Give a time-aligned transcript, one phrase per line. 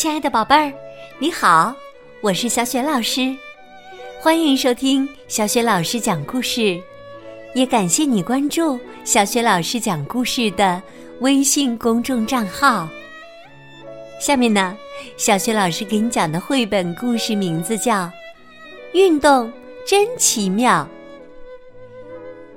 [0.00, 0.72] 亲爱的宝贝儿，
[1.18, 1.76] 你好，
[2.22, 3.36] 我是小雪老师，
[4.18, 6.80] 欢迎收听小雪老师讲故事，
[7.54, 10.82] 也感谢你关注小雪老师讲故事的
[11.20, 12.88] 微信公众账号。
[14.18, 14.74] 下面呢，
[15.18, 18.04] 小雪老师给你讲的绘本故事名字叫
[18.94, 19.52] 《运动
[19.86, 20.88] 真奇妙》，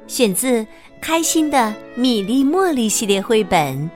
[0.10, 0.62] 选自
[1.02, 3.92] 《开心的米粒茉莉》系列绘本。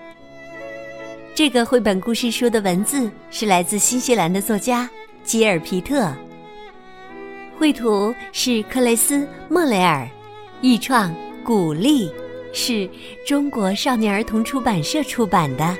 [1.37, 4.89] 这个绘本故事书的文字是来自新西兰的作家
[5.23, 6.11] 吉尔皮特，
[7.59, 10.09] 绘图是克雷斯莫雷尔，
[10.61, 11.13] 译创
[11.43, 12.11] 古丽，
[12.53, 12.89] 是
[13.23, 15.77] 中国少年儿童出版社出版的。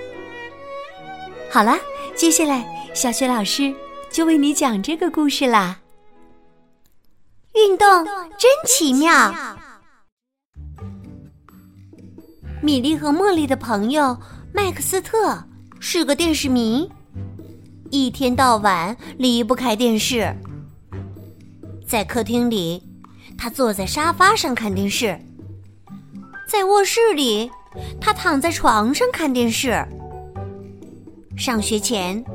[1.50, 1.76] 好了，
[2.16, 2.64] 接下来
[2.94, 3.74] 小雪老师
[4.12, 5.80] 就为你讲这个故事啦。
[7.56, 8.06] 运动
[8.38, 9.34] 真奇妙。
[12.62, 14.16] 米莉和茉莉的朋友。
[14.58, 15.44] 麦克斯特
[15.80, 16.92] 是个电视迷，
[17.92, 20.36] 一天到晚离不开电视。
[21.88, 22.82] 在客厅里，
[23.38, 25.16] 他坐在沙发上看电视；
[26.50, 27.52] 在卧室里，
[28.02, 29.88] 他躺在床上看电视。
[31.38, 32.26] 上学前，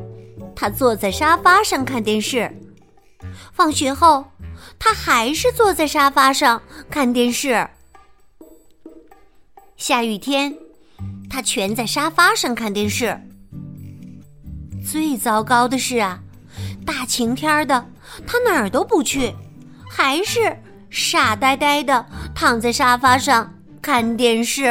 [0.54, 2.48] 他坐在沙发上看电视；
[3.52, 4.24] 放学后，
[4.78, 7.68] 他还是坐在沙发上看电视。
[9.76, 10.56] 下雨天。
[11.32, 13.18] 他蜷在沙发上看电视。
[14.86, 16.22] 最糟糕的是啊，
[16.84, 17.86] 大晴天的，
[18.26, 19.34] 他哪儿都不去，
[19.88, 20.54] 还是
[20.90, 24.64] 傻呆呆的躺在沙发上看电视。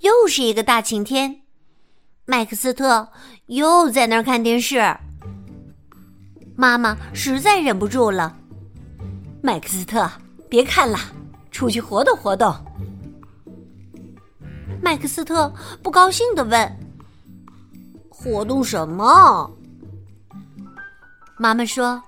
[0.00, 1.40] 又是一个大晴天，
[2.26, 3.08] 麦克斯特
[3.46, 4.94] 又在那儿看电视。
[6.54, 8.36] 妈妈实在忍不住了
[9.40, 10.10] ：“麦克斯特，
[10.50, 10.98] 别看了，
[11.50, 12.54] 出去活动活动。”
[14.80, 16.78] 麦克斯特不高兴的问
[18.08, 19.50] ：“活动什么？”
[21.36, 22.02] 妈妈说：“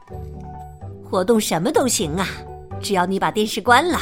[1.05, 2.27] 活动什么都行啊，
[2.80, 3.98] 只要你把电视关了。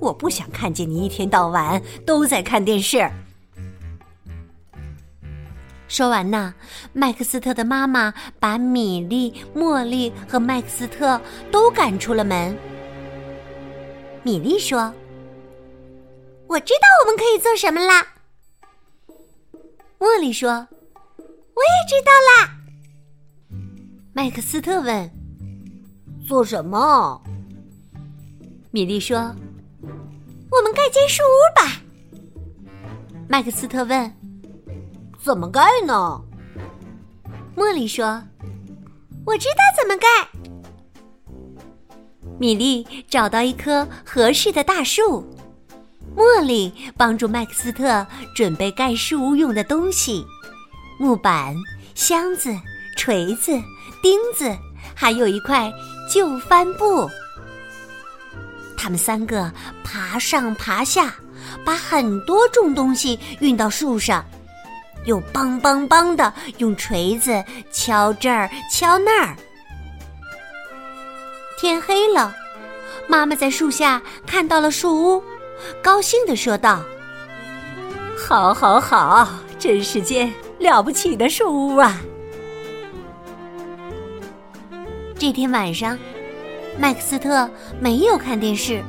[0.00, 3.08] 我不想看见你一天到晚都在看电视。”
[5.88, 6.52] 说完呢，
[6.92, 11.20] 麦克斯特的妈妈把米莉、茉莉和麦克斯特
[11.50, 12.56] 都赶出了门。
[14.22, 14.92] 米莉说。
[16.48, 18.06] 我知道我们可以做什么啦，
[19.98, 20.50] 茉莉说
[21.54, 22.52] ：“我也知道啦。”
[24.14, 25.10] 麦克斯特问
[26.26, 27.20] ：“做什么？”
[28.70, 29.18] 米莉说
[30.50, 31.82] ：“我们盖间树屋吧。”
[33.28, 34.14] 麦克斯特问
[35.18, 36.22] ：“怎么盖呢？”
[37.56, 38.22] 茉莉说
[39.26, 40.06] ：“我知道怎么盖。”
[42.38, 45.26] 米莉找到一棵合适的大树。
[46.16, 50.26] 茉莉帮助麦克斯特准备盖树屋用的东西：
[50.98, 51.54] 木板、
[51.94, 52.58] 箱子、
[52.96, 53.52] 锤子、
[54.02, 54.56] 钉子，
[54.94, 55.70] 还有一块
[56.10, 57.06] 旧帆布。
[58.78, 59.52] 他们三个
[59.84, 61.14] 爬上爬下，
[61.66, 64.24] 把很多重东西运到树上，
[65.04, 69.36] 又梆梆梆的用锤子敲这儿敲那儿。
[71.58, 72.34] 天黑了，
[73.06, 75.22] 妈妈在树下看到了树屋。
[75.82, 76.82] 高兴地说道
[78.16, 79.28] ：“好，好，好，
[79.58, 82.00] 真是件了不起的树屋啊！”
[85.18, 85.98] 这天晚上，
[86.78, 87.48] 麦克斯特
[87.80, 88.82] 没有看电视，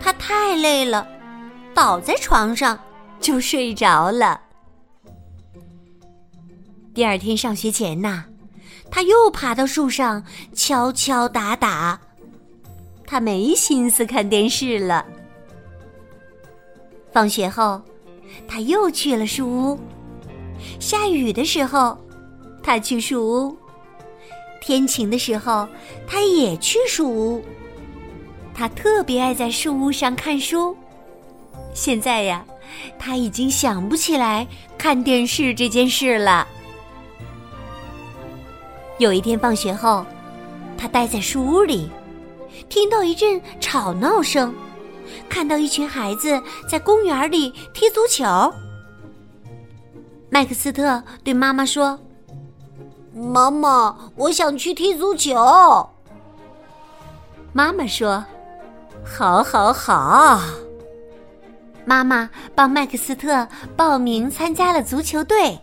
[0.00, 1.06] 他太累了，
[1.72, 2.78] 倒在床上
[3.20, 4.40] 就睡着了。
[6.92, 8.24] 第二天上学前呐，
[8.90, 12.00] 他又爬到树上敲敲打打，
[13.06, 15.06] 他没心思看电视了。
[17.16, 17.80] 放学后，
[18.46, 19.80] 他又去了树屋。
[20.78, 21.96] 下雨的时候，
[22.62, 23.56] 他去树屋；
[24.60, 25.66] 天晴的时候，
[26.06, 27.42] 他也去树屋。
[28.52, 30.76] 他特别爱在树屋上看书。
[31.72, 32.44] 现在呀，
[32.98, 36.46] 他已经想不起来看电视这件事了。
[38.98, 40.04] 有一天放学后，
[40.76, 41.88] 他待在树屋里，
[42.68, 44.54] 听到一阵吵闹声。
[45.28, 48.24] 看到一群孩子在公园里踢足球，
[50.30, 51.98] 麦克斯特对妈妈说
[53.14, 55.88] ：“妈妈，我想去踢足球。”
[57.52, 58.24] 妈妈说
[59.04, 60.40] ：“好，好，好。”
[61.86, 65.58] 妈妈帮麦克斯特报名参加了足球队。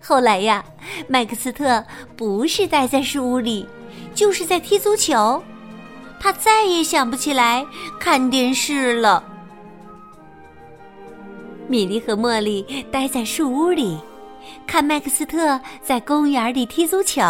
[0.00, 0.64] 后来呀，
[1.08, 1.84] 麦克斯特
[2.16, 3.66] 不是待在树屋里，
[4.14, 5.42] 就是在踢足球。
[6.20, 7.66] 他再也想不起来
[7.98, 9.22] 看电视了。
[11.68, 14.00] 米莉和茉莉待在树屋里，
[14.66, 17.22] 看麦克斯特在公园里踢足球。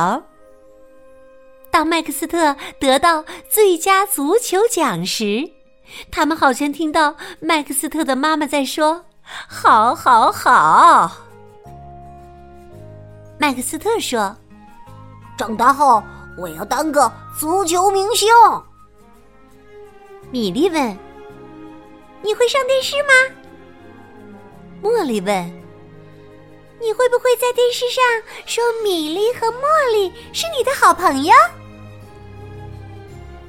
[1.71, 5.51] 当麦克斯特得到最佳足球奖时，
[6.11, 11.13] 他们好像听到麦克斯特的妈妈在说：“好，好，好。”
[13.39, 14.35] 麦克斯特说
[15.37, 16.03] ：“长大后
[16.39, 18.29] 我要当个足球明星。”
[20.31, 20.97] 米莉问
[22.23, 23.09] ：“你会上电视吗？”
[24.83, 25.35] 茉莉问
[26.81, 28.05] ：“你会不会在电视上
[28.47, 31.33] 说米莉和茉莉是你的好朋友？”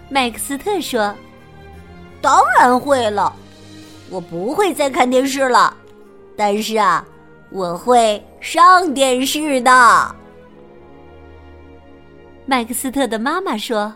[0.09, 1.13] 麦克斯特说
[2.21, 3.31] ：“当然会了，
[4.09, 5.75] 我不会再看电视了，
[6.35, 7.05] 但是啊，
[7.51, 10.15] 我会上电视的。”
[12.47, 13.93] 麦克斯特的妈妈说：“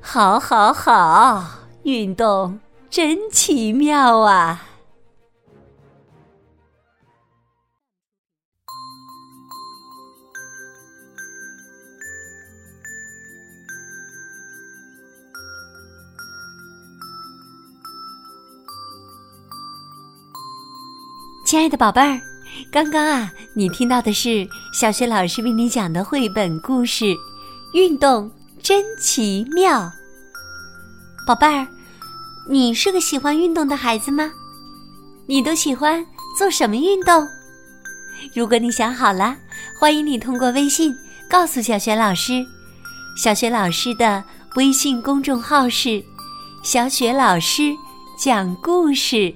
[0.00, 1.44] 好，好，好，
[1.84, 4.68] 运动真奇妙啊！”
[21.44, 22.18] 亲爱的宝贝儿，
[22.72, 27.04] 刚刚啊，你听到的是小学老师为你讲的绘本故事
[27.74, 28.30] 《运动
[28.62, 29.80] 真奇妙》。
[31.24, 31.64] 宝贝儿，
[32.48, 34.32] 你是个喜欢运动的孩子吗？
[35.26, 36.04] 你都喜欢
[36.36, 37.24] 做什么运动？
[38.34, 39.36] 如果你想好了，
[39.78, 40.92] 欢迎你通过微信
[41.30, 42.44] 告诉小雪老师。
[43.16, 44.24] 小雪老师的
[44.56, 46.02] 微信公众号是
[46.64, 47.72] “小雪老师
[48.18, 49.32] 讲故事”。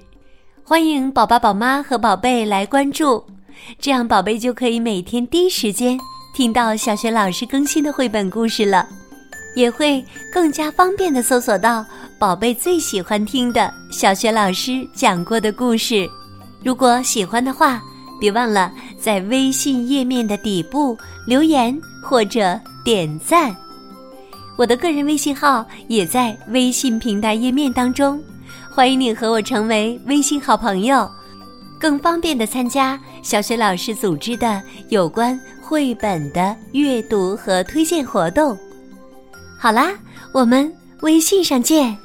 [0.65, 3.25] 欢迎宝宝、宝妈和宝贝来关注，
[3.79, 5.97] 这样宝贝就可以每天第一时间
[6.35, 8.89] 听到小雪老师更新的绘本故事了，
[9.57, 11.85] 也会更加方便的搜索到
[12.19, 16.09] 宝贝最喜欢听的小学老师讲过的故事。
[16.63, 17.83] 如果喜欢的话，
[18.21, 18.71] 别忘了
[19.01, 23.57] 在微信页面的底部留言或者点赞。
[24.59, 28.23] 我的个人微信号也在微信平台页面当中。
[28.71, 31.11] 欢迎你和我成为微信好朋友，
[31.81, 38.57] 更方便的参加小学老师组织的有关绘本的阅读和推荐活动。
[39.59, 39.95] 好啦，
[40.33, 41.97] 我们微信上见。